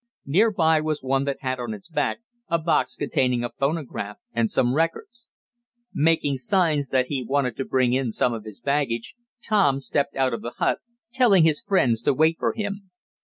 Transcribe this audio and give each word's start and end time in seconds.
Nearby 0.25 0.81
was 0.81 1.03
one 1.03 1.25
that 1.25 1.37
had 1.41 1.59
on 1.59 1.75
its 1.75 1.87
back 1.87 2.21
a 2.47 2.57
box 2.57 2.95
containing 2.95 3.43
a 3.43 3.51
phonograph 3.51 4.17
and 4.33 4.49
some 4.49 4.73
records. 4.73 5.29
Making 5.93 6.37
signs 6.37 6.87
that 6.87 7.05
he 7.05 7.23
wanted 7.23 7.55
to 7.57 7.65
bring 7.65 7.93
in 7.93 8.11
some 8.11 8.33
of 8.33 8.43
his 8.45 8.59
baggage, 8.61 9.13
Tom 9.45 9.79
stepped 9.79 10.15
out 10.15 10.33
of 10.33 10.41
the 10.41 10.55
hut, 10.57 10.79
telling 11.13 11.43
his 11.43 11.61
friends 11.61 12.01
to 12.01 12.15
wait 12.15 12.37
for 12.39 12.53
him. 12.53 12.89